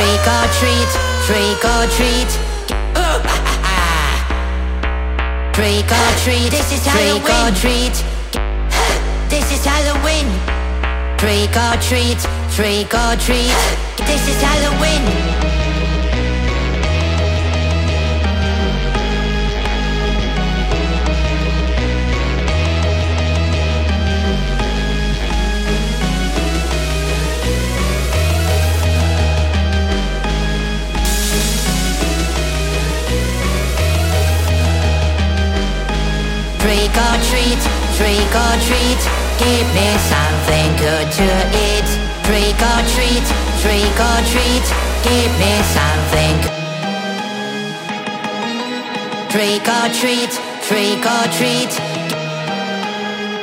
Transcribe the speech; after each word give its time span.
or 0.00 0.46
treat, 0.58 0.90
trick 1.26 1.64
or 1.64 1.86
treat. 1.94 2.30
Trick 5.54 5.90
or 5.90 6.10
treat, 6.24 6.50
this 6.50 6.72
is 6.72 6.84
Halloween. 6.84 7.22
Trick 7.22 7.30
or 7.30 7.50
treat, 7.54 7.94
this 9.28 9.52
is 9.52 9.64
Halloween. 9.64 10.26
Trick 11.18 11.56
or 11.56 11.76
treat, 11.80 12.18
trick 12.50 12.92
or 12.92 13.16
treat, 13.16 13.54
this 14.06 14.28
is 14.28 14.42
Halloween. 14.42 15.43
Trick 36.64 36.96
or 36.96 37.16
treat, 37.28 37.60
trick 37.92 38.32
or 38.32 38.54
treat, 38.64 39.00
give 39.36 39.68
me 39.76 39.88
something 40.08 40.70
good 40.80 41.12
to 41.12 41.28
eat. 41.52 41.88
Trick 42.24 42.56
or 42.56 42.80
treat, 42.88 43.26
trick 43.60 44.00
or 44.00 44.20
treat, 44.32 44.66
give 45.04 45.32
me 45.36 45.52
something. 45.76 46.36
Trick 49.28 49.68
or 49.68 49.88
treat, 49.92 50.32
trick 50.64 51.04
or 51.04 51.26
treat. 51.36 51.72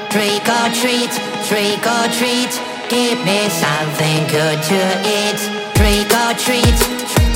Trick 0.09 0.47
or 0.57 0.67
treat, 0.81 1.13
trick 1.45 1.85
or 1.85 2.07
treat, 2.17 2.51
give 2.89 3.23
me 3.23 3.49
something 3.49 4.21
good 4.33 4.57
to 4.63 4.81
eat. 5.05 5.39
Trick 5.77 6.11
or 6.11 6.33
treat. 6.41 7.30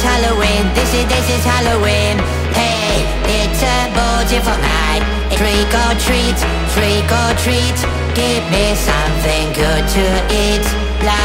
it's 0.00 0.08
Halloween. 0.08 0.64
This 0.74 0.94
is 0.94 1.06
this 1.08 1.28
is 1.28 1.44
Halloween. 1.44 2.16
Hey, 2.56 3.04
it's 3.28 3.62
a 3.62 3.78
beautiful 3.92 4.56
night. 4.56 5.04
Trick 5.36 5.72
or 5.84 5.92
treat, 6.00 6.38
trick 6.72 7.10
or 7.20 7.32
treat. 7.44 7.78
Give 8.14 8.44
me 8.50 8.74
something 8.74 9.52
good 9.52 9.84
to 9.96 10.04
eat. 10.32 10.64
La 11.04 11.20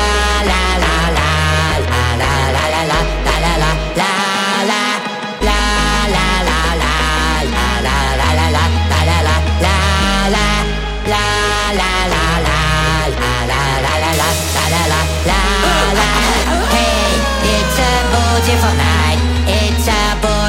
la 0.52 0.64
la 0.84 0.98
la 1.18 1.32
la 1.88 2.04
la 2.20 2.34
la 2.52 2.64
la 2.70 2.84
la. 2.92 3.15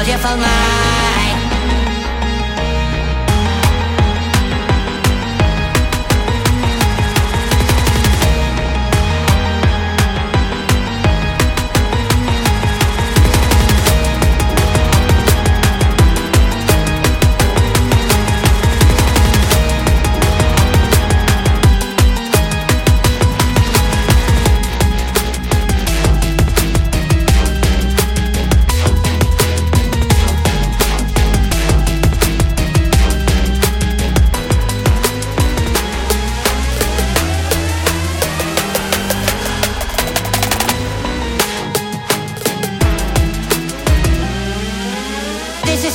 podia 0.07 0.17
falar. 0.17 0.86